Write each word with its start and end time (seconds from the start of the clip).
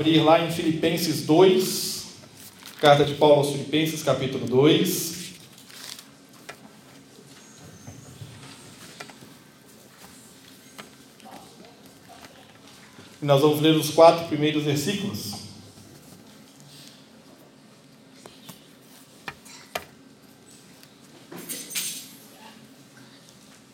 Abrir 0.00 0.20
lá 0.20 0.42
em 0.42 0.50
Filipenses 0.50 1.26
2, 1.26 2.06
carta 2.80 3.04
de 3.04 3.12
Paulo 3.16 3.34
aos 3.34 3.50
Filipenses, 3.50 4.02
capítulo 4.02 4.46
2. 4.46 5.34
E 13.20 13.26
nós 13.26 13.42
vamos 13.42 13.60
ler 13.60 13.76
os 13.76 13.90
quatro 13.90 14.26
primeiros 14.26 14.64
versículos. 14.64 15.34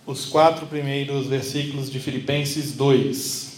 Os 0.05 0.25
quatro 0.25 0.67
primeiros 0.67 1.29
versículos 1.29 1.89
de 1.89 2.01
Filipenses 2.01 2.73
2. 2.73 3.56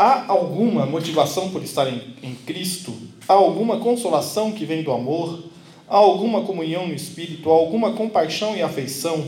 Há 0.00 0.26
alguma 0.28 0.86
motivação 0.86 1.50
por 1.50 1.60
estar 1.60 1.88
em, 1.88 2.00
em, 2.22 2.32
Cristo? 2.46 2.94
Há 3.28 3.32
alguma 3.32 3.80
consolação 3.80 4.52
que 4.52 4.64
vem 4.64 4.84
do 4.84 4.92
amor? 4.92 5.42
Há 5.88 5.96
alguma 5.96 6.42
comunhão 6.42 6.86
no 6.86 6.94
Espírito? 6.94 7.50
Há 7.50 7.54
alguma 7.54 7.92
compaixão 7.94 8.56
e 8.56 8.62
afeição? 8.62 9.26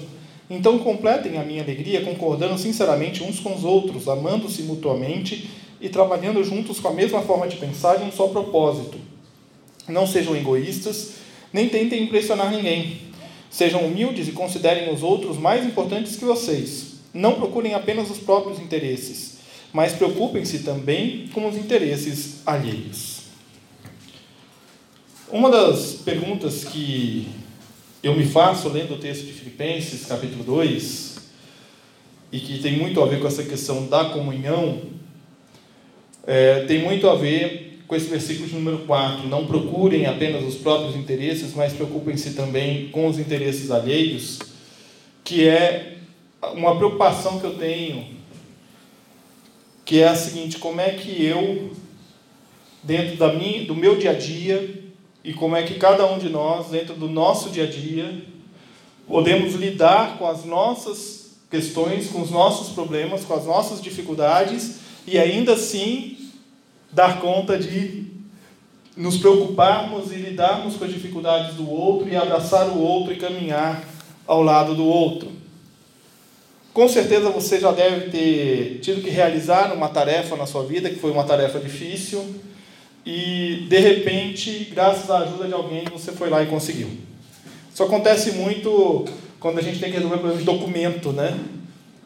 Então 0.48 0.78
completem 0.78 1.38
a 1.38 1.42
minha 1.42 1.60
alegria 1.60 2.02
concordando 2.02 2.56
sinceramente 2.56 3.20
uns 3.20 3.40
com 3.40 3.52
os 3.52 3.64
outros, 3.64 4.06
amando-se 4.06 4.62
mutuamente 4.62 5.50
e 5.80 5.88
trabalhando 5.88 6.44
juntos 6.44 6.78
com 6.78 6.86
a 6.86 6.94
mesma 6.94 7.20
forma 7.20 7.48
de 7.48 7.56
pensar 7.56 8.00
e 8.00 8.04
um 8.04 8.12
só 8.12 8.28
propósito. 8.28 8.96
Não 9.88 10.06
sejam 10.06 10.36
egoístas, 10.36 11.14
nem 11.52 11.68
tentem 11.68 12.04
impressionar 12.04 12.48
ninguém. 12.48 12.98
Sejam 13.50 13.84
humildes 13.84 14.28
e 14.28 14.32
considerem 14.32 14.94
os 14.94 15.02
outros 15.02 15.36
mais 15.36 15.66
importantes 15.66 16.14
que 16.14 16.24
vocês. 16.24 17.00
Não 17.12 17.34
procurem 17.34 17.74
apenas 17.74 18.08
os 18.08 18.18
próprios 18.18 18.60
interesses, 18.60 19.39
mas 19.72 19.92
preocupem-se 19.92 20.60
também 20.60 21.28
com 21.32 21.48
os 21.48 21.56
interesses 21.56 22.42
alheios. 22.44 23.20
Uma 25.30 25.50
das 25.50 25.92
perguntas 26.04 26.64
que 26.64 27.28
eu 28.02 28.16
me 28.16 28.24
faço 28.24 28.68
lendo 28.68 28.94
o 28.94 28.98
texto 28.98 29.24
de 29.24 29.32
Filipenses, 29.32 30.06
capítulo 30.06 30.42
2, 30.42 31.18
e 32.32 32.40
que 32.40 32.58
tem 32.58 32.76
muito 32.76 33.00
a 33.00 33.06
ver 33.06 33.20
com 33.20 33.28
essa 33.28 33.42
questão 33.42 33.86
da 33.86 34.06
comunhão, 34.06 34.82
é, 36.26 36.64
tem 36.64 36.82
muito 36.82 37.08
a 37.08 37.14
ver 37.14 37.80
com 37.86 37.94
esse 37.94 38.06
versículo 38.06 38.48
de 38.48 38.54
número 38.54 38.78
4. 38.80 39.28
Não 39.28 39.46
procurem 39.46 40.06
apenas 40.06 40.44
os 40.44 40.54
próprios 40.54 40.96
interesses, 40.96 41.54
mas 41.54 41.72
preocupem-se 41.72 42.34
também 42.34 42.88
com 42.88 43.06
os 43.06 43.18
interesses 43.18 43.70
alheios, 43.70 44.38
que 45.24 45.46
é 45.46 45.96
uma 46.54 46.76
preocupação 46.76 47.38
que 47.38 47.46
eu 47.46 47.54
tenho, 47.54 48.19
que 49.90 50.00
é 50.00 50.06
a 50.06 50.14
seguinte: 50.14 50.56
como 50.56 50.80
é 50.80 50.90
que 50.90 51.24
eu, 51.24 51.72
dentro 52.80 53.16
da 53.16 53.32
minha, 53.32 53.64
do 53.64 53.74
meu 53.74 53.98
dia 53.98 54.12
a 54.12 54.14
dia, 54.14 54.84
e 55.24 55.34
como 55.34 55.56
é 55.56 55.64
que 55.64 55.74
cada 55.80 56.06
um 56.06 56.16
de 56.16 56.28
nós, 56.28 56.68
dentro 56.68 56.94
do 56.94 57.08
nosso 57.08 57.50
dia 57.50 57.64
a 57.64 57.66
dia, 57.66 58.24
podemos 59.08 59.54
lidar 59.54 60.16
com 60.16 60.28
as 60.28 60.44
nossas 60.44 61.32
questões, 61.50 62.06
com 62.06 62.22
os 62.22 62.30
nossos 62.30 62.72
problemas, 62.72 63.24
com 63.24 63.34
as 63.34 63.44
nossas 63.44 63.82
dificuldades 63.82 64.78
e 65.08 65.18
ainda 65.18 65.54
assim 65.54 66.16
dar 66.92 67.20
conta 67.20 67.58
de 67.58 68.06
nos 68.96 69.16
preocuparmos 69.16 70.12
e 70.12 70.14
lidarmos 70.14 70.76
com 70.76 70.84
as 70.84 70.92
dificuldades 70.92 71.56
do 71.56 71.68
outro 71.68 72.08
e 72.08 72.14
abraçar 72.14 72.68
o 72.68 72.78
outro 72.78 73.12
e 73.12 73.16
caminhar 73.16 73.82
ao 74.24 74.40
lado 74.40 74.72
do 74.72 74.84
outro. 74.84 75.39
Com 76.72 76.88
certeza 76.88 77.30
você 77.30 77.58
já 77.58 77.72
deve 77.72 78.10
ter 78.10 78.78
tido 78.80 79.02
que 79.02 79.10
realizar 79.10 79.72
uma 79.74 79.88
tarefa 79.88 80.36
na 80.36 80.46
sua 80.46 80.64
vida 80.64 80.88
que 80.88 81.00
foi 81.00 81.10
uma 81.10 81.24
tarefa 81.24 81.58
difícil 81.58 82.24
e 83.04 83.66
de 83.68 83.78
repente, 83.78 84.70
graças 84.72 85.10
à 85.10 85.18
ajuda 85.18 85.48
de 85.48 85.52
alguém, 85.52 85.84
você 85.84 86.12
foi 86.12 86.30
lá 86.30 86.42
e 86.42 86.46
conseguiu. 86.46 86.88
Isso 87.72 87.82
acontece 87.82 88.32
muito 88.32 89.04
quando 89.40 89.58
a 89.58 89.62
gente 89.62 89.80
tem 89.80 89.90
que 89.90 89.96
resolver 89.96 90.18
problemas 90.18 90.38
de 90.38 90.44
documento, 90.44 91.12
né? 91.12 91.38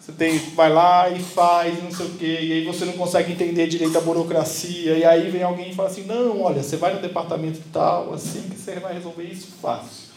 Você 0.00 0.12
tem, 0.12 0.38
vai 0.54 0.70
lá 0.70 1.10
e 1.10 1.19
faz, 1.19 1.82
não 1.82 1.91
sei 1.91 2.06
o 2.06 2.10
quê, 2.10 2.38
e 2.42 2.52
aí 2.52 2.64
você 2.64 2.84
não 2.84 2.92
consegue 2.92 3.32
entender 3.32 3.66
direito 3.66 3.96
a 3.96 4.02
burocracia, 4.02 4.98
e 4.98 5.04
aí 5.04 5.31
vem 5.31 5.42
alguém 5.42 5.70
e 5.70 5.75
fala 5.75 5.88
assim, 5.88 6.04
não, 6.04 6.42
olha, 6.42 6.62
você 6.62 6.76
vai 6.76 6.92
no 6.92 7.00
departamento 7.00 7.58
tal, 7.72 8.12
assim 8.12 8.42
que 8.42 8.56
você 8.56 8.75
vai 8.75 8.92
resolver 8.92 9.25
isso 9.25 9.48
fácil. 9.62 10.08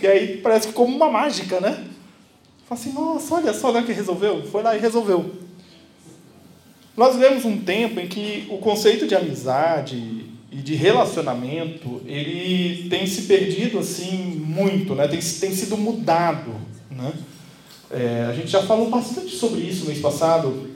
E 0.00 0.06
aí 0.06 0.36
parece 0.36 0.68
que 0.68 0.72
como 0.72 0.94
uma 0.96 1.10
mágica, 1.10 1.60
né? 1.60 1.84
Fala 2.68 2.80
assim, 2.80 2.92
nossa, 2.92 3.34
olha 3.34 3.52
só 3.52 3.70
lá 3.70 3.82
que 3.82 3.92
resolveu, 3.92 4.42
foi 4.44 4.62
lá 4.62 4.76
e 4.76 4.80
resolveu. 4.80 5.30
Nós 6.96 7.14
vivemos 7.14 7.44
um 7.44 7.58
tempo 7.58 7.98
em 7.98 8.06
que 8.06 8.46
o 8.50 8.58
conceito 8.58 9.06
de 9.06 9.14
amizade 9.14 10.26
e 10.50 10.56
de 10.56 10.74
relacionamento 10.74 12.02
ele 12.04 12.88
tem 12.90 13.06
se 13.06 13.22
perdido 13.22 13.78
assim 13.78 14.42
muito, 14.44 14.94
né? 14.94 15.08
tem, 15.08 15.18
tem 15.18 15.54
sido 15.54 15.76
mudado. 15.78 16.54
Né? 16.90 17.12
É, 17.90 18.26
a 18.28 18.32
gente 18.34 18.48
já 18.48 18.62
falou 18.62 18.90
bastante 18.90 19.34
sobre 19.34 19.60
isso 19.60 19.80
no 19.80 19.86
mês 19.86 20.00
passado, 20.00 20.70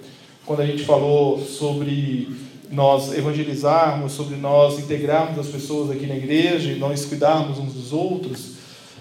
quando 0.47 0.61
a 0.61 0.67
gente 0.67 0.85
falou 0.85 1.39
sobre 1.45 2.29
nós 2.71 3.13
evangelizarmos, 3.13 4.13
sobre 4.13 4.37
nós 4.37 4.79
integrarmos 4.79 5.39
as 5.39 5.49
pessoas 5.49 5.91
aqui 5.91 6.07
na 6.07 6.17
igreja 6.17 6.73
e 6.73 6.79
nós 6.79 7.05
cuidarmos 7.05 7.59
uns 7.59 7.75
dos 7.75 7.93
outros. 7.93 8.56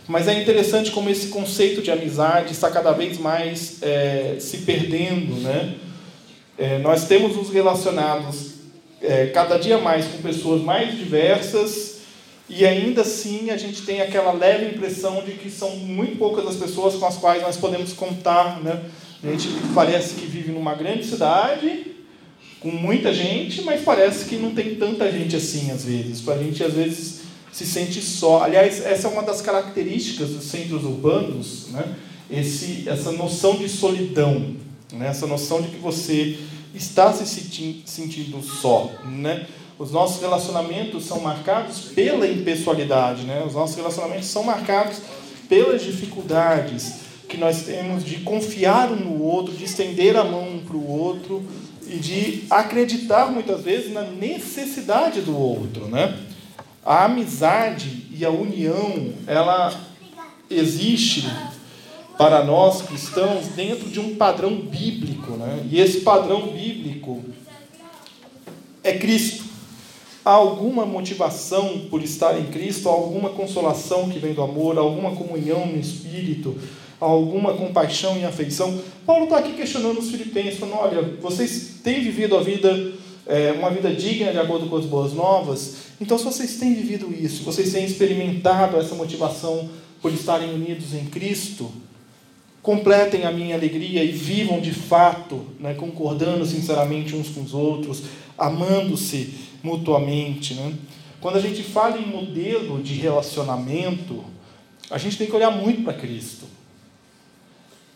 Mas 0.07 0.27
é 0.27 0.39
interessante 0.39 0.91
como 0.91 1.09
esse 1.09 1.27
conceito 1.27 1.81
de 1.81 1.89
amizade 1.89 2.51
está 2.51 2.69
cada 2.69 2.91
vez 2.91 3.17
mais 3.17 3.81
é, 3.81 4.35
se 4.39 4.59
perdendo, 4.59 5.35
né? 5.41 5.75
É, 6.57 6.77
nós 6.79 7.07
temos 7.07 7.35
nos 7.35 7.49
relacionados 7.49 8.53
é, 9.01 9.27
cada 9.27 9.57
dia 9.57 9.77
mais 9.77 10.05
com 10.05 10.19
pessoas 10.19 10.61
mais 10.61 10.95
diversas 10.97 11.95
e 12.47 12.65
ainda 12.65 13.01
assim 13.01 13.49
a 13.49 13.57
gente 13.57 13.81
tem 13.81 14.01
aquela 14.01 14.31
leve 14.31 14.75
impressão 14.75 15.23
de 15.23 15.31
que 15.31 15.49
são 15.49 15.75
muito 15.77 16.17
poucas 16.17 16.47
as 16.47 16.55
pessoas 16.55 16.95
com 16.95 17.05
as 17.05 17.17
quais 17.17 17.41
nós 17.41 17.57
podemos 17.57 17.91
contar. 17.91 18.61
Né? 18.61 18.83
A 19.23 19.27
gente 19.31 19.49
parece 19.73 20.13
que 20.13 20.25
vive 20.27 20.51
numa 20.51 20.75
grande 20.75 21.05
cidade, 21.05 21.87
com 22.59 22.69
muita 22.69 23.11
gente, 23.13 23.63
mas 23.63 23.81
parece 23.81 24.25
que 24.25 24.35
não 24.35 24.53
tem 24.53 24.75
tanta 24.75 25.11
gente 25.11 25.35
assim 25.35 25.71
às 25.71 25.83
vezes. 25.83 26.27
A 26.27 26.37
gente 26.37 26.63
às 26.63 26.73
vezes 26.73 27.21
se 27.55 27.65
sente 27.65 28.01
só. 28.01 28.43
Aliás, 28.43 28.85
essa 28.85 29.07
é 29.07 29.11
uma 29.11 29.23
das 29.23 29.41
características 29.41 30.29
dos 30.29 30.43
centros 30.43 30.83
urbanos, 30.83 31.67
né? 31.69 31.95
Esse, 32.29 32.89
essa 32.89 33.11
noção 33.11 33.55
de 33.55 33.69
solidão 33.69 34.55
né? 34.95 35.07
essa 35.07 35.27
noção 35.27 35.61
de 35.61 35.69
que 35.69 35.77
você 35.77 36.37
está 36.73 37.13
se 37.13 37.25
sentindo 37.85 38.41
só. 38.41 38.91
Né? 39.03 39.47
Os 39.77 39.91
nossos 39.91 40.21
relacionamentos 40.21 41.05
são 41.05 41.19
marcados 41.19 41.91
pela 41.93 42.27
impessoalidade, 42.27 43.23
né? 43.23 43.43
os 43.45 43.53
nossos 43.53 43.75
relacionamentos 43.75 44.27
são 44.27 44.43
marcados 44.43 45.01
pelas 45.47 45.83
dificuldades 45.83 47.05
que 47.27 47.37
nós 47.37 47.63
temos 47.63 48.03
de 48.03 48.17
confiar 48.17 48.91
um 48.91 48.95
no 48.95 49.23
outro, 49.23 49.53
de 49.53 49.65
estender 49.65 50.15
a 50.15 50.23
mão 50.23 50.47
um 50.47 50.59
para 50.59 50.77
o 50.77 50.87
outro 50.87 51.43
e 51.87 51.97
de 51.97 52.43
acreditar 52.49 53.31
muitas 53.31 53.61
vezes 53.61 53.91
na 53.91 54.03
necessidade 54.03 55.21
do 55.21 55.37
outro. 55.37 55.87
Né? 55.87 56.17
A 56.85 57.05
amizade 57.05 58.05
e 58.11 58.23
a 58.23 58.29
união, 58.29 59.11
ela 59.25 59.73
existe 60.49 61.27
para 62.15 62.43
nós 62.43 62.83
cristãos 62.83 63.47
dentro 63.47 63.89
de 63.89 63.99
um 63.99 64.15
padrão 64.15 64.55
bíblico. 64.55 65.31
Né? 65.31 65.65
E 65.71 65.79
esse 65.79 66.01
padrão 66.01 66.47
bíblico 66.47 67.23
é 68.83 68.93
Cristo. 68.93 69.43
Há 70.23 70.31
alguma 70.31 70.85
motivação 70.85 71.87
por 71.89 72.03
estar 72.03 72.39
em 72.39 72.45
Cristo, 72.45 72.87
alguma 72.87 73.29
consolação 73.29 74.09
que 74.09 74.19
vem 74.19 74.33
do 74.33 74.41
amor, 74.41 74.77
alguma 74.77 75.15
comunhão 75.15 75.65
no 75.67 75.79
Espírito, 75.79 76.55
alguma 76.99 77.53
compaixão 77.53 78.17
e 78.17 78.25
afeição. 78.25 78.79
Paulo 79.05 79.25
está 79.25 79.37
aqui 79.37 79.53
questionando 79.53 79.99
os 79.99 80.09
filipenses, 80.09 80.59
falando: 80.59 80.79
olha, 80.79 81.01
vocês 81.21 81.75
têm 81.83 82.01
vivido 82.01 82.35
a 82.35 82.41
vida, 82.41 82.93
é, 83.27 83.51
uma 83.51 83.69
vida 83.69 83.91
digna 83.91 84.31
de 84.31 84.39
acordo 84.39 84.67
com 84.67 84.77
as 84.77 84.85
boas 84.85 85.13
novas, 85.13 85.84
então 85.99 86.17
se 86.17 86.23
vocês 86.23 86.57
têm 86.57 86.73
vivido 86.73 87.13
isso, 87.13 87.43
vocês 87.43 87.71
têm 87.71 87.85
experimentado 87.85 88.77
essa 88.77 88.95
motivação 88.95 89.69
por 90.01 90.13
estarem 90.13 90.53
unidos 90.53 90.93
em 90.93 91.05
Cristo, 91.05 91.71
completem 92.61 93.25
a 93.25 93.31
minha 93.31 93.55
alegria 93.55 94.03
e 94.03 94.11
vivam 94.11 94.59
de 94.59 94.71
fato, 94.71 95.45
né, 95.59 95.73
concordando 95.73 96.45
sinceramente 96.45 97.15
uns 97.15 97.29
com 97.29 97.41
os 97.41 97.53
outros, 97.53 98.03
amando-se 98.37 99.33
mutuamente. 99.61 100.55
Né? 100.55 100.73
Quando 101.21 101.37
a 101.37 101.39
gente 101.39 101.63
fala 101.63 101.97
em 101.97 102.07
modelo 102.07 102.81
de 102.81 102.93
relacionamento, 102.95 104.23
a 104.89 104.97
gente 104.97 105.17
tem 105.17 105.27
que 105.27 105.35
olhar 105.35 105.51
muito 105.51 105.83
para 105.83 105.93
Cristo. 105.93 106.45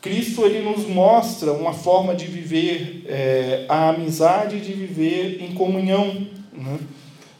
Cristo 0.01 0.45
ele 0.45 0.61
nos 0.61 0.87
mostra 0.87 1.51
uma 1.51 1.73
forma 1.73 2.15
de 2.15 2.25
viver 2.25 3.05
é, 3.07 3.65
a 3.67 3.89
amizade, 3.89 4.61
de 4.61 4.71
viver 4.71 5.43
em 5.43 5.53
comunhão. 5.53 6.27
Né? 6.53 6.79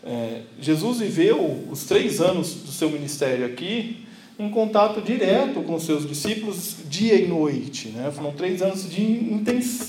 É, 0.04 0.42
Jesus 0.60 1.00
viveu 1.00 1.68
os 1.70 1.84
três 1.84 2.22
anos 2.22 2.54
do 2.54 2.72
seu 2.72 2.90
ministério 2.90 3.46
aqui 3.46 4.06
em 4.40 4.50
contato 4.50 5.02
direto 5.02 5.62
com 5.62 5.78
seus 5.78 6.08
discípulos 6.08 6.78
dia 6.90 7.16
e 7.16 7.28
noite. 7.28 7.90
Né? 7.90 8.10
Foram 8.10 8.32
três 8.32 8.62
anos 8.62 8.90
de 8.90 9.02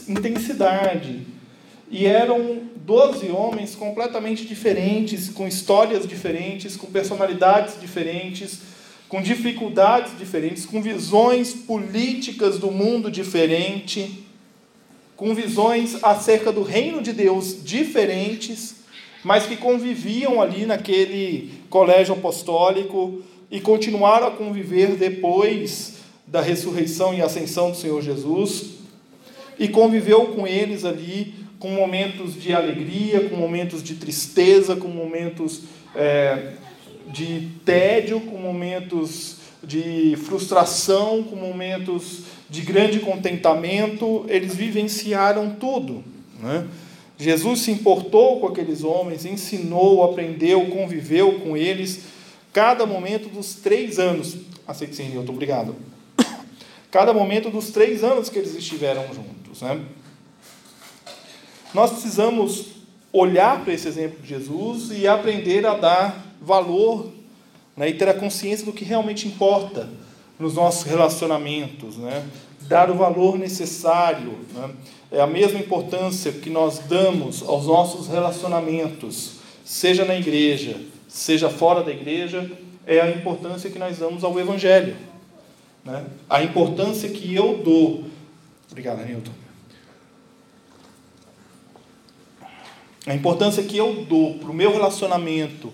intensidade. 0.09 1.21
E 1.89 2.05
eram 2.05 2.63
doze 2.85 3.29
homens 3.31 3.77
completamente 3.77 4.45
diferentes, 4.45 5.29
com 5.29 5.47
histórias 5.47 6.07
diferentes, 6.07 6.77
com 6.77 6.89
personalidades 6.89 7.81
diferentes, 7.81 8.61
com 9.09 9.23
dificuldades 9.23 10.19
diferentes, 10.19 10.67
com 10.67 10.83
visões 10.83 11.53
políticas 11.53 12.59
do 12.59 12.71
mundo 12.71 13.11
diferente, 13.11 14.25
com 15.17 15.35
visões 15.35 16.03
acerca 16.03 16.51
do 16.51 16.63
reino 16.63 17.01
de 17.03 17.13
Deus 17.13 17.63
diferentes, 17.63 18.80
mas 19.25 19.47
que 19.47 19.57
conviviam 19.57 20.41
ali 20.41 20.67
naquele 20.67 21.51
colégio 21.69 22.15
apostólico 22.15 23.23
e 23.51 23.61
continuaram 23.61 24.29
a 24.29 24.31
conviver 24.31 24.97
depois 24.97 25.95
da 26.27 26.41
ressurreição 26.41 27.13
e 27.13 27.21
ascensão 27.21 27.71
do 27.71 27.77
Senhor 27.77 28.01
Jesus, 28.01 28.79
e 29.59 29.69
conviveu 29.69 30.27
com 30.29 30.47
eles 30.47 30.85
ali 30.85 31.35
com 31.59 31.71
momentos 31.71 32.41
de 32.41 32.55
alegria, 32.55 33.29
com 33.29 33.37
momentos 33.37 33.83
de 33.83 33.95
tristeza, 33.97 34.75
com 34.75 34.89
momentos 34.89 35.63
é, 35.95 36.55
de 37.09 37.49
tédio, 37.65 38.21
com 38.21 38.39
momentos 38.39 39.37
de 39.63 40.17
frustração, 40.17 41.23
com 41.23 41.37
momentos 41.37 42.23
de 42.49 42.63
grande 42.63 43.01
contentamento, 43.01 44.25
eles 44.29 44.55
vivenciaram 44.55 45.51
tudo. 45.51 46.03
Né? 46.41 46.67
Jesus 47.21 47.61
se 47.61 47.71
importou 47.71 48.41
com 48.41 48.47
aqueles 48.47 48.83
homens, 48.83 49.27
ensinou, 49.27 50.03
aprendeu, 50.03 50.67
conviveu 50.71 51.39
com 51.41 51.55
eles, 51.55 52.05
cada 52.51 52.87
momento 52.87 53.29
dos 53.29 53.57
três 53.57 53.99
anos. 53.99 54.39
Aceite 54.67 54.97
sim, 54.97 55.11
Nilton, 55.11 55.33
obrigado. 55.33 55.77
Cada 56.91 57.13
momento 57.13 57.51
dos 57.51 57.71
três 57.71 58.03
anos 58.03 58.29
que 58.29 58.39
eles 58.39 58.55
estiveram 58.55 59.05
juntos. 59.15 59.61
Né? 59.63 59.85
Nós 61.75 61.91
precisamos 61.91 62.67
olhar 63.13 63.63
para 63.63 63.75
esse 63.75 63.87
exemplo 63.87 64.21
de 64.23 64.29
Jesus 64.29 64.91
e 64.91 65.07
aprender 65.07 65.67
a 65.67 65.75
dar 65.75 66.35
valor 66.41 67.13
né, 67.77 67.91
e 67.91 67.95
ter 67.95 68.09
a 68.09 68.15
consciência 68.15 68.65
do 68.65 68.73
que 68.73 68.85
realmente 68.85 69.29
importa 69.29 69.89
nos 70.39 70.55
nossos 70.55 70.85
relacionamentos, 70.85 71.97
né? 71.97 72.27
dar 72.63 72.91
o 72.91 72.95
valor 72.95 73.39
necessário. 73.39 74.39
Né? 74.55 74.71
É 75.13 75.21
a 75.21 75.27
mesma 75.27 75.59
importância 75.59 76.31
que 76.31 76.49
nós 76.49 76.79
damos 76.81 77.43
aos 77.43 77.67
nossos 77.67 78.07
relacionamentos, 78.07 79.41
seja 79.65 80.05
na 80.05 80.15
igreja, 80.15 80.81
seja 81.09 81.51
fora 81.51 81.83
da 81.83 81.91
igreja, 81.91 82.51
é 82.87 83.01
a 83.01 83.11
importância 83.11 83.71
que 83.71 83.79
nós 83.79 83.99
damos 83.99 84.23
ao 84.23 84.39
Evangelho. 84.39 84.97
Né? 85.85 86.05
A 86.29 86.43
importância 86.43 87.09
que 87.09 87.35
eu 87.35 87.59
dou. 87.59 88.05
Obrigado, 88.71 89.05
Nilton. 89.05 89.33
A 93.07 93.15
importância 93.15 93.63
que 93.63 93.77
eu 93.77 94.05
dou 94.09 94.35
para 94.35 94.51
o 94.51 94.55
meu 94.55 94.73
relacionamento 94.73 95.73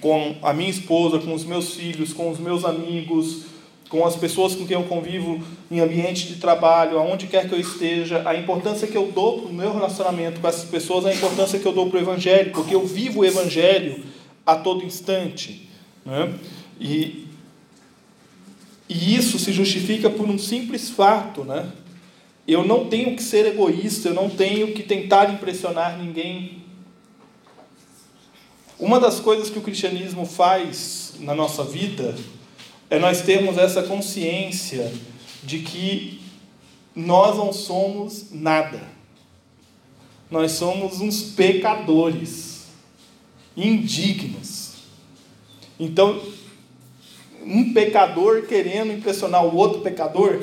com 0.00 0.36
a 0.42 0.52
minha 0.52 0.68
esposa, 0.68 1.18
com 1.18 1.32
os 1.32 1.44
meus 1.44 1.74
filhos, 1.74 2.12
com 2.12 2.30
os 2.30 2.38
meus 2.38 2.64
amigos, 2.64 3.44
com 3.88 4.04
as 4.04 4.16
pessoas 4.16 4.54
com 4.54 4.66
quem 4.66 4.76
eu 4.76 4.84
convivo 4.84 5.40
em 5.70 5.80
ambiente 5.80 6.26
de 6.26 6.36
trabalho, 6.36 6.98
aonde 6.98 7.26
quer 7.26 7.48
que 7.48 7.54
eu 7.54 7.60
esteja, 7.60 8.28
a 8.28 8.34
importância 8.34 8.86
que 8.86 8.96
eu 8.96 9.12
dou 9.12 9.42
para 9.42 9.50
o 9.50 9.54
meu 9.54 9.72
relacionamento 9.72 10.40
com 10.40 10.48
essas 10.48 10.68
pessoas, 10.68 11.06
a 11.06 11.14
importância 11.14 11.58
que 11.58 11.66
eu 11.66 11.72
dou 11.72 11.88
para 11.88 11.98
o 11.98 12.02
Evangelho, 12.02 12.50
porque 12.52 12.74
eu 12.74 12.84
vivo 12.84 13.20
o 13.20 13.24
Evangelho 13.24 14.02
a 14.44 14.56
todo 14.56 14.84
instante. 14.84 15.68
Né? 16.04 16.34
E, 16.80 17.26
e 18.88 19.14
isso 19.14 19.38
se 19.38 19.52
justifica 19.52 20.10
por 20.10 20.28
um 20.28 20.38
simples 20.38 20.90
fato. 20.90 21.44
Né? 21.44 21.70
Eu 22.46 22.64
não 22.64 22.86
tenho 22.86 23.14
que 23.14 23.22
ser 23.22 23.46
egoísta, 23.46 24.08
eu 24.08 24.14
não 24.14 24.28
tenho 24.28 24.72
que 24.72 24.82
tentar 24.82 25.32
impressionar 25.32 25.96
ninguém 25.96 26.64
uma 28.78 29.00
das 29.00 29.20
coisas 29.20 29.48
que 29.48 29.58
o 29.58 29.62
cristianismo 29.62 30.26
faz 30.26 31.14
na 31.20 31.34
nossa 31.34 31.64
vida 31.64 32.14
é 32.88 32.98
nós 32.98 33.22
termos 33.22 33.58
essa 33.58 33.82
consciência 33.82 34.92
de 35.42 35.60
que 35.60 36.20
nós 36.94 37.36
não 37.36 37.52
somos 37.52 38.32
nada. 38.32 38.80
Nós 40.30 40.52
somos 40.52 41.00
uns 41.00 41.22
pecadores, 41.22 42.66
indignos. 43.56 44.74
Então, 45.78 46.20
um 47.42 47.72
pecador 47.72 48.42
querendo 48.46 48.92
impressionar 48.92 49.44
o 49.44 49.54
outro 49.54 49.80
pecador, 49.80 50.40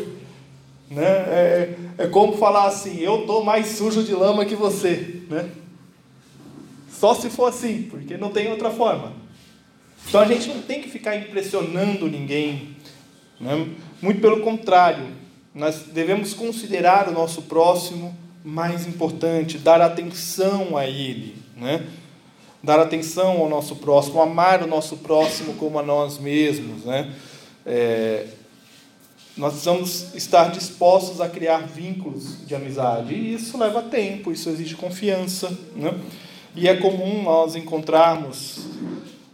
né? 0.89 1.05
é, 1.05 1.75
é 1.97 2.07
como 2.07 2.37
falar 2.37 2.67
assim: 2.67 2.99
eu 2.99 3.21
estou 3.21 3.43
mais 3.43 3.67
sujo 3.67 4.03
de 4.03 4.13
lama 4.13 4.45
que 4.45 4.55
você. 4.55 5.21
Né? 5.29 5.49
Só 6.89 7.13
se 7.13 7.29
for 7.29 7.47
assim, 7.47 7.83
porque 7.83 8.15
não 8.15 8.31
tem 8.31 8.49
outra 8.49 8.69
forma. 8.69 9.22
Então 10.07 10.21
a 10.21 10.25
gente 10.25 10.47
não 10.47 10.61
tem 10.61 10.81
que 10.81 10.89
ficar 10.89 11.15
impressionando 11.15 12.07
ninguém. 12.07 12.75
Né? 13.39 13.67
Muito 14.01 14.21
pelo 14.21 14.41
contrário, 14.41 15.07
nós 15.53 15.83
devemos 15.91 16.33
considerar 16.33 17.07
o 17.07 17.11
nosso 17.11 17.43
próximo 17.43 18.15
mais 18.43 18.87
importante, 18.87 19.57
dar 19.57 19.81
atenção 19.81 20.75
a 20.77 20.87
ele. 20.87 21.35
Né? 21.55 21.85
Dar 22.61 22.79
atenção 22.79 23.41
ao 23.41 23.49
nosso 23.49 23.77
próximo, 23.77 24.21
amar 24.21 24.63
o 24.63 24.67
nosso 24.67 24.97
próximo 24.97 25.53
como 25.55 25.79
a 25.79 25.83
nós 25.83 26.17
mesmos. 26.17 26.85
Né? 26.85 27.13
É, 27.65 28.27
nós 29.35 29.53
precisamos 29.53 30.13
estar 30.13 30.51
dispostos 30.51 31.19
a 31.19 31.27
criar 31.27 31.59
vínculos 31.59 32.45
de 32.45 32.53
amizade. 32.53 33.13
E 33.13 33.33
isso 33.33 33.57
leva 33.57 33.81
tempo, 33.81 34.31
isso 34.31 34.49
exige 34.49 34.75
confiança. 34.75 35.51
Né? 35.75 35.93
E 36.55 36.67
é 36.67 36.75
comum 36.75 37.23
nós 37.23 37.55
encontrarmos 37.55 38.65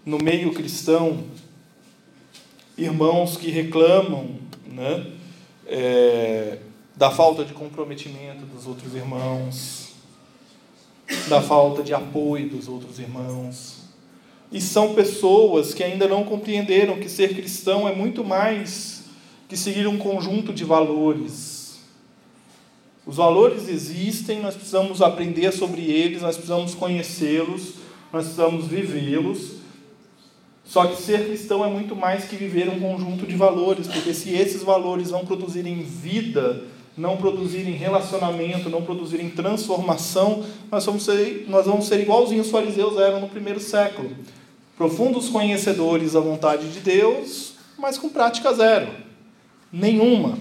no 0.06 0.18
meio 0.18 0.54
cristão 0.54 1.24
irmãos 2.78 3.38
que 3.38 3.50
reclamam 3.50 4.36
né, 4.66 5.06
é, 5.68 6.60
da 6.96 7.12
falta 7.12 7.44
de 7.44 7.54
comprometimento 7.54 8.46
dos 8.46 8.66
outros 8.66 8.96
irmãos, 8.96 9.90
da 11.28 11.42
falta 11.42 11.84
de 11.84 11.94
apoio 11.94 12.50
dos 12.50 12.68
outros 12.68 13.00
irmãos. 13.00 13.80
E 14.52 14.60
são 14.60 14.96
pessoas 14.96 15.74
que 15.74 15.84
ainda 15.84 16.08
não 16.08 16.24
compreenderam 16.24 17.00
que 17.00 17.10
ser 17.10 17.36
cristão 17.36 17.88
é 17.88 17.94
muito 17.94 18.24
mais 18.24 19.04
que 19.48 19.58
seguir 19.58 19.88
um 19.88 19.98
conjunto 19.98 20.54
de 20.54 20.64
valores 20.64 21.60
os 23.10 23.16
valores 23.16 23.68
existem, 23.68 24.40
nós 24.40 24.54
precisamos 24.54 25.02
aprender 25.02 25.52
sobre 25.52 25.82
eles, 25.82 26.22
nós 26.22 26.36
precisamos 26.36 26.76
conhecê-los, 26.76 27.74
nós 28.14 28.26
precisamos 28.26 28.68
vivê-los. 28.68 29.54
Só 30.70 30.86
que 30.86 31.02
ser 31.02 31.26
cristão 31.26 31.66
é 31.66 31.68
muito 31.68 31.96
mais 31.96 32.26
que 32.26 32.36
viver 32.36 32.70
um 32.70 32.80
conjunto 32.80 33.26
de 33.26 33.36
valores, 33.36 33.88
porque 33.88 34.14
se 34.14 34.36
esses 34.36 34.62
valores 34.62 35.10
não 35.10 35.26
produzirem 35.26 35.82
vida, 35.82 36.64
não 36.96 37.18
produzirem 37.18 37.74
relacionamento, 37.74 38.70
não 38.70 38.84
produzirem 38.84 39.32
transformação, 39.32 40.46
nós 40.72 40.86
vamos 40.86 41.04
ser, 41.04 41.48
nós 41.50 41.66
vamos 41.66 41.88
ser 41.88 42.00
igualzinhos 42.00 42.46
os 42.46 42.52
fariseus 42.52 43.00
eram 43.00 43.20
no 43.20 43.28
primeiro 43.28 43.60
século. 43.60 44.12
Profundos 44.78 45.28
conhecedores 45.28 46.14
da 46.14 46.20
vontade 46.20 46.70
de 46.70 46.82
Deus, 46.82 47.54
mas 47.76 47.98
com 47.98 48.08
prática 48.08 48.54
zero. 48.54 48.90
Nenhuma 49.74 50.38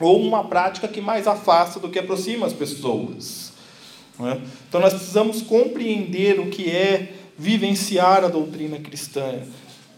ou 0.00 0.20
uma 0.20 0.42
prática 0.42 0.88
que 0.88 1.00
mais 1.00 1.28
afasta 1.28 1.78
do 1.78 1.88
que 1.88 1.98
aproxima 2.00 2.44
as 2.44 2.52
pessoas. 2.52 3.52
É? 4.18 4.40
Então 4.68 4.80
nós 4.80 4.92
precisamos 4.92 5.42
compreender 5.42 6.40
o 6.40 6.46
que 6.46 6.68
é 6.68 7.21
vivenciar 7.42 8.24
a 8.24 8.28
doutrina 8.28 8.78
cristã. 8.78 9.40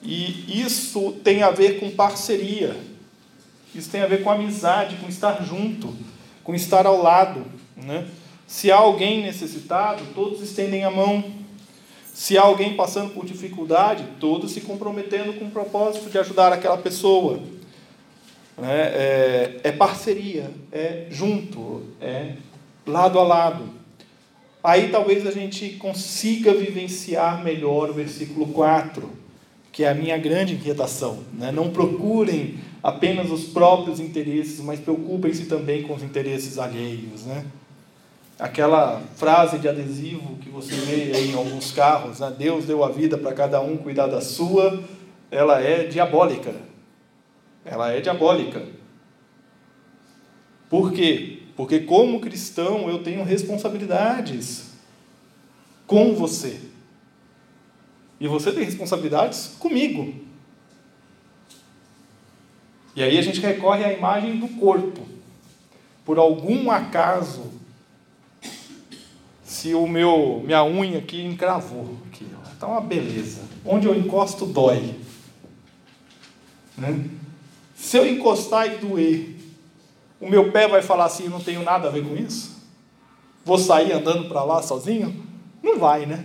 E 0.02 0.62
isso 0.62 1.12
tem 1.22 1.42
a 1.42 1.50
ver 1.50 1.78
com 1.78 1.90
parceria, 1.90 2.74
isso 3.74 3.90
tem 3.90 4.00
a 4.00 4.06
ver 4.06 4.22
com 4.22 4.30
amizade, 4.30 4.96
com 4.96 5.08
estar 5.08 5.44
junto, 5.44 5.94
com 6.42 6.54
estar 6.54 6.86
ao 6.86 7.02
lado. 7.02 7.44
Né? 7.76 8.06
Se 8.46 8.72
há 8.72 8.76
alguém 8.76 9.22
necessitado, 9.22 10.02
todos 10.14 10.40
estendem 10.40 10.84
a 10.84 10.90
mão. 10.90 11.22
Se 12.14 12.38
há 12.38 12.42
alguém 12.42 12.76
passando 12.76 13.12
por 13.12 13.26
dificuldade, 13.26 14.04
todos 14.18 14.52
se 14.52 14.60
comprometendo 14.62 15.38
com 15.38 15.46
o 15.46 15.50
propósito 15.50 16.08
de 16.08 16.18
ajudar 16.18 16.52
aquela 16.52 16.78
pessoa. 16.78 17.40
né? 18.56 18.72
é, 18.72 19.60
é 19.64 19.72
parceria, 19.72 20.50
é 20.72 21.06
junto, 21.10 21.82
é 22.00 22.34
lado 22.86 23.18
a 23.18 23.22
lado. 23.22 23.83
Aí 24.64 24.88
talvez 24.88 25.26
a 25.26 25.30
gente 25.30 25.72
consiga 25.72 26.54
vivenciar 26.54 27.44
melhor 27.44 27.90
o 27.90 27.92
versículo 27.92 28.46
4, 28.46 29.10
que 29.70 29.84
é 29.84 29.90
a 29.90 29.94
minha 29.94 30.16
grande 30.16 30.54
inquietação. 30.54 31.18
Né? 31.34 31.52
Não 31.52 31.68
procurem 31.68 32.54
apenas 32.82 33.30
os 33.30 33.44
próprios 33.44 34.00
interesses, 34.00 34.60
mas 34.60 34.80
preocupem-se 34.80 35.44
também 35.44 35.82
com 35.82 35.92
os 35.92 36.02
interesses 36.02 36.58
alheios. 36.58 37.26
Né? 37.26 37.44
Aquela 38.38 39.02
frase 39.16 39.58
de 39.58 39.68
adesivo 39.68 40.38
que 40.38 40.48
você 40.48 40.74
vê 40.74 41.12
em 41.12 41.34
alguns 41.34 41.70
carros, 41.70 42.20
né? 42.20 42.34
Deus 42.36 42.64
deu 42.64 42.82
a 42.82 42.88
vida 42.88 43.18
para 43.18 43.34
cada 43.34 43.60
um 43.60 43.76
cuidar 43.76 44.06
da 44.06 44.22
sua, 44.22 44.82
ela 45.30 45.60
é 45.60 45.84
diabólica. 45.84 46.54
Ela 47.66 47.92
é 47.92 48.00
diabólica. 48.00 48.62
Por 50.70 50.90
quê? 50.90 51.43
Porque, 51.56 51.80
como 51.80 52.20
cristão, 52.20 52.88
eu 52.88 53.02
tenho 53.02 53.22
responsabilidades 53.22 54.72
com 55.86 56.14
você. 56.14 56.60
E 58.18 58.26
você 58.26 58.52
tem 58.52 58.64
responsabilidades 58.64 59.54
comigo. 59.58 60.14
E 62.96 63.02
aí 63.02 63.18
a 63.18 63.22
gente 63.22 63.40
recorre 63.40 63.84
à 63.84 63.92
imagem 63.92 64.38
do 64.38 64.48
corpo. 64.48 65.02
Por 66.04 66.18
algum 66.18 66.70
acaso, 66.70 67.52
se 69.44 69.74
o 69.74 69.86
meu 69.86 70.42
minha 70.44 70.64
unha 70.64 70.98
aqui 70.98 71.24
encravou, 71.24 71.98
aqui, 72.06 72.26
está 72.52 72.66
uma 72.66 72.80
beleza. 72.80 73.42
Onde 73.64 73.86
eu 73.86 73.94
encosto 73.94 74.46
dói. 74.46 74.94
Né? 76.76 77.08
Se 77.74 77.96
eu 77.96 78.06
encostar 78.06 78.66
e 78.66 78.78
doer, 78.78 79.36
o 80.20 80.28
meu 80.28 80.50
pé 80.52 80.68
vai 80.68 80.82
falar 80.82 81.06
assim: 81.06 81.28
não 81.28 81.40
tenho 81.40 81.62
nada 81.62 81.88
a 81.88 81.90
ver 81.90 82.04
com 82.04 82.16
isso? 82.16 82.54
Vou 83.44 83.58
sair 83.58 83.92
andando 83.92 84.28
para 84.28 84.42
lá 84.42 84.62
sozinho? 84.62 85.24
Não 85.62 85.78
vai, 85.78 86.06
né? 86.06 86.24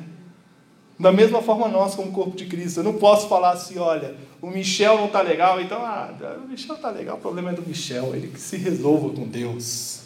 Da 0.99 1.11
mesma 1.11 1.41
forma, 1.41 1.67
nós, 1.67 1.95
como 1.95 2.11
corpo 2.11 2.35
de 2.35 2.45
Cristo, 2.45 2.81
eu 2.81 2.83
não 2.83 2.93
posso 2.93 3.27
falar 3.27 3.51
assim: 3.51 3.77
olha, 3.77 4.15
o 4.41 4.47
Michel 4.47 4.97
não 4.97 5.05
está 5.05 5.21
legal, 5.21 5.61
então, 5.61 5.79
ah, 5.81 6.13
o 6.43 6.47
Michel 6.47 6.75
está 6.75 6.89
legal, 6.89 7.17
o 7.17 7.21
problema 7.21 7.51
é 7.51 7.53
do 7.53 7.61
Michel, 7.61 8.15
ele 8.15 8.27
que 8.27 8.39
se 8.39 8.57
resolva 8.57 9.09
com 9.09 9.27
Deus. 9.27 10.01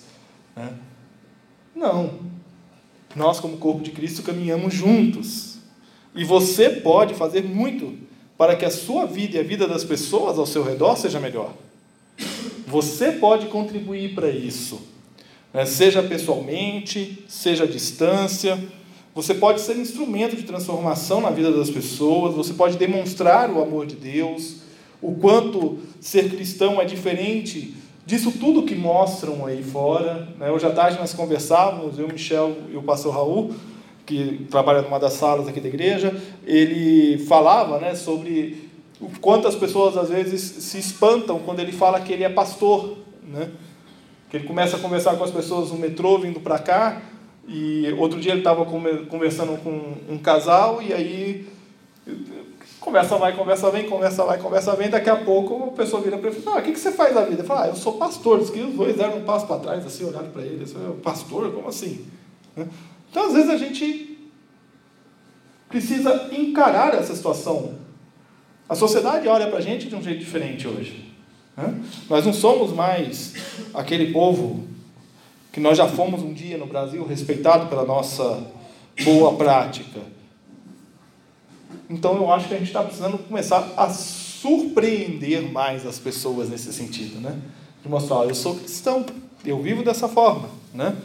Né? 0.56 0.72
Não. 1.76 2.20
Nós, 3.16 3.40
como 3.40 3.58
corpo 3.58 3.82
de 3.82 3.92
Cristo, 3.92 4.24
caminhamos 4.24 4.74
juntos. 4.74 5.58
E 6.16 6.24
você 6.24 6.70
pode 6.70 7.16
fazer 7.16 7.44
muito 7.44 7.98
para 8.38 8.56
que 8.56 8.66
a 8.66 8.72
sua 8.72 9.06
vida 9.06 9.38
e 9.38 9.40
a 9.40 9.44
vida 9.44 9.68
das 9.68 9.84
pessoas 9.84 10.38
ao 10.38 10.46
seu 10.46 10.64
redor 10.64 10.96
seja 10.96 11.20
melhor. 11.20 11.54
Você 12.74 13.12
pode 13.12 13.46
contribuir 13.50 14.16
para 14.16 14.28
isso, 14.32 14.82
né? 15.54 15.64
seja 15.64 16.02
pessoalmente, 16.02 17.24
seja 17.28 17.66
à 17.66 17.68
distância. 17.68 18.60
Você 19.14 19.36
pode 19.36 19.62
ser 19.62 19.78
instrumento 19.78 20.36
de 20.36 20.42
transformação 20.42 21.22
na 21.22 21.30
vida 21.30 21.52
das 21.52 21.70
pessoas, 21.70 22.34
você 22.34 22.52
pode 22.54 22.76
demonstrar 22.76 23.52
o 23.52 23.62
amor 23.62 23.86
de 23.86 23.96
Deus, 23.96 24.56
o 25.00 25.14
quanto 25.14 25.78
ser 26.02 26.32
cristão 26.32 26.82
é 26.82 26.86
diferente 26.86 27.76
disso 28.08 28.32
tudo 28.32 28.64
que 28.64 28.74
mostram 28.74 29.46
aí 29.46 29.62
fora. 29.62 30.28
Né? 30.40 30.50
Hoje 30.50 30.66
à 30.66 30.72
tarde 30.72 30.98
nós 30.98 31.14
conversávamos, 31.14 32.00
eu, 32.00 32.08
Michel 32.08 32.56
e 32.72 32.76
o 32.76 32.82
pastor 32.82 33.14
Raul, 33.14 33.54
que 34.04 34.48
trabalha 34.50 34.82
numa 34.82 35.00
das 35.00 35.14
salas 35.14 35.48
aqui 35.48 35.60
da 35.60 35.68
igreja, 35.68 36.20
ele 36.44 37.20
falava 37.20 37.78
né, 37.78 37.94
sobre 37.94 38.73
o 39.04 39.20
quanto 39.20 39.48
as 39.48 39.56
pessoas 39.56 39.98
às 39.98 40.10
vezes 40.10 40.42
se 40.42 40.78
espantam 40.78 41.40
quando 41.40 41.60
ele 41.60 41.72
fala 41.72 42.00
que 42.00 42.14
ele 42.14 42.24
é 42.24 42.30
pastor, 42.30 42.98
né? 43.22 43.50
Que 44.30 44.38
ele 44.38 44.48
começa 44.48 44.78
a 44.78 44.80
conversar 44.80 45.16
com 45.18 45.24
as 45.24 45.32
pessoas 45.32 45.72
no 45.72 45.78
metrô 45.78 46.18
vindo 46.18 46.40
para 46.40 46.58
cá 46.58 47.02
e 47.48 47.94
outro 47.98 48.20
dia 48.20 48.32
ele 48.32 48.40
estava 48.40 48.66
conversando 48.66 49.62
com 49.62 49.98
um 50.10 50.18
casal 50.18 50.82
e 50.82 50.94
aí 50.94 51.48
conversa 52.80 53.18
vai, 53.18 53.36
conversa 53.36 53.70
vem, 53.70 53.90
conversa 53.90 54.24
vai, 54.24 54.38
conversa 54.38 54.76
vem, 54.76 54.90
daqui 54.90 55.10
a 55.10 55.16
pouco 55.16 55.66
a 55.66 55.72
pessoa 55.72 56.02
vira 56.02 56.18
para 56.18 56.30
ele 56.30 56.40
e 56.40 56.42
fala, 56.42 56.58
ah, 56.58 56.60
o 56.60 56.64
que, 56.64 56.72
que 56.72 56.80
você 56.80 56.92
faz 56.92 57.14
da 57.14 57.22
vida? 57.22 57.42
Ele 57.42 57.48
fala, 57.48 57.64
ah, 57.64 57.68
eu 57.68 57.76
sou 57.76 57.94
pastor, 57.94 58.40
diz 58.40 58.50
que 58.50 58.60
os 58.60 58.74
dois 58.74 58.96
deram 58.96 59.18
um 59.18 59.24
passo 59.24 59.48
para 59.48 59.60
trás, 59.60 59.86
assim, 59.86 60.06
olharam 60.06 60.30
para 60.30 60.42
ele, 60.42 60.64
assim, 60.64 60.76
pastor, 61.02 61.52
como 61.54 61.70
assim? 61.70 62.06
Né? 62.56 62.68
Então, 63.10 63.28
às 63.28 63.34
vezes, 63.34 63.50
a 63.50 63.58
gente 63.58 64.18
precisa 65.70 66.30
encarar 66.32 66.94
essa 66.94 67.16
situação. 67.16 67.83
A 68.68 68.76
sociedade 68.76 69.28
olha 69.28 69.48
para 69.48 69.58
a 69.60 69.62
gente 69.62 69.88
de 69.88 69.96
um 69.96 70.02
jeito 70.02 70.20
diferente 70.20 70.68
hoje. 70.68 71.14
Né? 71.56 71.82
Nós 72.10 72.26
não 72.26 72.34
somos 72.34 72.72
mais 72.72 73.34
aquele 73.74 74.12
povo 74.12 74.68
que 75.52 75.60
nós 75.60 75.78
já 75.78 75.88
fomos 75.88 76.22
um 76.24 76.34
dia 76.34 76.58
no 76.58 76.66
Brasil, 76.66 77.06
respeitado 77.06 77.68
pela 77.68 77.86
nossa 77.86 78.46
boa 79.04 79.36
prática. 79.36 80.00
Então 81.90 82.16
eu 82.16 82.32
acho 82.32 82.48
que 82.48 82.56
a 82.56 82.58
gente 82.58 82.68
está 82.68 82.84
precisando 82.84 83.18
começar 83.20 83.72
a 83.78 83.90
surpreender 83.90 85.52
mais 85.52 85.86
as 85.86 86.00
pessoas 86.00 86.50
nesse 86.50 86.74
sentido, 86.74 87.20
né? 87.22 87.40
De 87.84 87.90
mostrar, 87.90 88.26
eu 88.26 88.34
sou 88.34 88.56
cristão, 88.56 89.06
eu 89.46 89.62
vivo 89.62 89.84
dessa 89.84 90.08
forma, 90.08 90.50
né? 90.74 90.96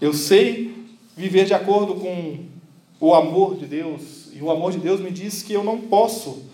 Eu 0.00 0.12
sei 0.12 0.74
viver 1.16 1.44
de 1.44 1.54
acordo 1.54 1.94
com 1.94 2.46
o 2.98 3.14
amor 3.14 3.56
de 3.56 3.66
E 4.32 4.42
o 4.42 4.50
amor 4.50 4.72
de 4.72 4.78
Deus 4.78 5.00
me 5.00 5.10
diz 5.10 5.42
que 5.42 5.52
eu 5.52 5.64
não 5.64 5.80
posso 5.80 6.44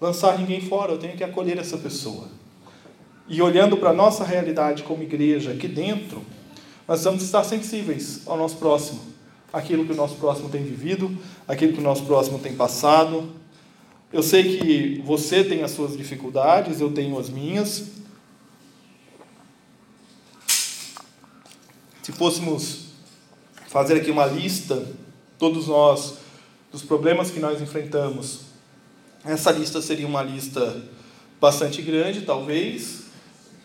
lançar 0.00 0.38
ninguém 0.38 0.60
fora, 0.60 0.92
eu 0.92 0.98
tenho 0.98 1.16
que 1.16 1.24
acolher 1.24 1.58
essa 1.58 1.78
pessoa. 1.78 2.28
E 3.28 3.42
olhando 3.42 3.76
para 3.76 3.90
a 3.90 3.94
nossa 3.94 4.24
realidade 4.24 4.82
como 4.82 5.02
igreja 5.02 5.52
aqui 5.52 5.66
dentro, 5.66 6.22
nós 6.86 7.02
vamos 7.02 7.22
estar 7.22 7.42
sensíveis 7.42 8.22
ao 8.26 8.36
nosso 8.36 8.56
próximo, 8.56 9.00
aquilo 9.52 9.84
que 9.84 9.92
o 9.92 9.96
nosso 9.96 10.16
próximo 10.16 10.48
tem 10.48 10.62
vivido, 10.62 11.16
aquilo 11.48 11.72
que 11.72 11.80
o 11.80 11.82
nosso 11.82 12.04
próximo 12.04 12.38
tem 12.38 12.54
passado. 12.54 13.32
Eu 14.12 14.22
sei 14.22 14.56
que 14.56 15.02
você 15.04 15.42
tem 15.42 15.62
as 15.62 15.72
suas 15.72 15.96
dificuldades, 15.96 16.80
eu 16.80 16.92
tenho 16.92 17.18
as 17.18 17.28
minhas. 17.28 17.90
Se 22.02 22.12
fôssemos 22.12 22.86
fazer 23.66 23.94
aqui 23.96 24.12
uma 24.12 24.26
lista, 24.26 24.86
todos 25.36 25.66
nós, 25.66 26.18
dos 26.76 26.82
problemas 26.82 27.30
que 27.30 27.40
nós 27.40 27.62
enfrentamos. 27.62 28.42
Essa 29.24 29.50
lista 29.50 29.80
seria 29.80 30.06
uma 30.06 30.22
lista 30.22 30.84
bastante 31.40 31.80
grande, 31.80 32.20
talvez, 32.20 33.04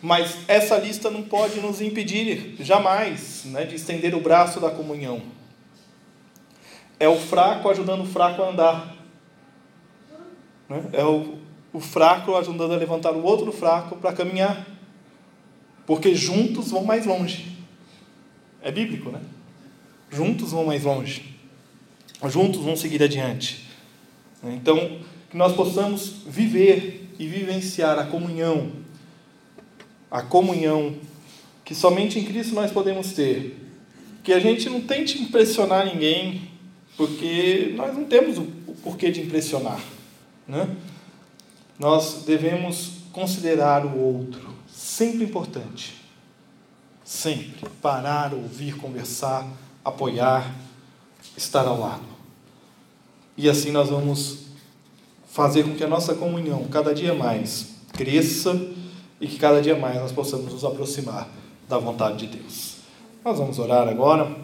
mas 0.02 0.38
essa 0.48 0.78
lista 0.78 1.10
não 1.10 1.22
pode 1.22 1.60
nos 1.60 1.82
impedir 1.82 2.56
jamais 2.62 3.44
né, 3.48 3.66
de 3.66 3.76
estender 3.76 4.16
o 4.16 4.22
braço 4.22 4.62
da 4.62 4.72
comunhão. 4.72 5.22
É 6.98 7.10
o 7.10 7.20
fraco 7.20 7.70
ajudando 7.70 8.04
o 8.04 8.06
fraco 8.06 8.44
a 8.44 8.50
andar. 8.50 8.96
Né? 10.70 10.82
É 10.94 11.04
o, 11.04 11.38
o 11.74 11.82
fraco 11.82 12.38
ajudando 12.38 12.72
a 12.72 12.78
levantar 12.78 13.12
o 13.12 13.24
outro 13.24 13.52
fraco 13.52 13.98
para 13.98 14.14
caminhar. 14.14 14.66
Porque 15.86 16.16
juntos 16.16 16.72
vão 16.72 16.86
mais 16.86 17.06
longe. 17.06 17.58
É 18.62 18.72
bíblico, 18.72 19.10
né? 19.10 19.20
juntos 20.10 20.52
vão 20.52 20.66
mais 20.66 20.84
longe, 20.84 21.31
juntos 22.30 22.62
vão 22.62 22.76
seguir 22.76 23.02
adiante. 23.02 23.68
Então, 24.44 25.00
que 25.30 25.38
nós 25.38 25.54
possamos 25.54 26.24
viver 26.28 27.14
e 27.18 27.28
vivenciar 27.28 27.98
a 28.00 28.06
comunhão, 28.06 28.72
a 30.10 30.22
comunhão 30.22 30.96
que 31.64 31.76
somente 31.76 32.20
em 32.20 32.26
Cristo 32.26 32.54
nós 32.54 32.72
podemos 32.72 33.14
ter. 33.14 33.58
Que 34.24 34.34
a 34.34 34.40
gente 34.40 34.70
não 34.70 34.82
tente 34.82 35.22
impressionar 35.22 35.86
ninguém, 35.86 36.50
porque 36.98 37.74
nós 37.76 37.96
não 37.96 38.04
temos 38.04 38.38
o 38.38 38.44
porquê 38.84 39.10
de 39.10 39.22
impressionar. 39.22 39.80
Né? 40.48 40.68
Nós 41.80 42.24
devemos 42.26 43.02
considerar 43.12 43.86
o 43.86 43.98
outro, 43.98 44.54
sempre 44.68 45.24
importante. 45.24 45.96
Sempre. 47.06 47.70
Parar, 47.82 48.34
ouvir, 48.34 48.76
conversar, 48.78 49.48
apoiar, 49.84 50.54
estar 51.36 51.66
ao 51.66 51.80
lado. 51.80 52.11
E 53.38 53.50
assim 53.50 53.72
nós 53.72 53.90
vamos 53.90 54.40
fazer 55.28 55.64
com 55.64 55.76
que 55.76 55.84
a 55.84 55.88
nossa 55.88 56.14
comunhão 56.16 56.66
cada 56.66 56.94
dia 56.94 57.14
mais 57.14 57.76
cresça 57.94 58.60
e 59.20 59.28
que 59.28 59.38
cada 59.38 59.62
dia 59.62 59.76
mais 59.76 59.96
nós 59.96 60.12
possamos 60.12 60.52
nos 60.52 60.66
aproximar 60.66 61.30
da 61.70 61.78
vontade 61.78 62.26
de 62.26 62.38
Deus. 62.38 62.78
Nós 63.24 63.38
vamos 63.38 63.60
orar 63.60 63.88
agora. 63.88 64.41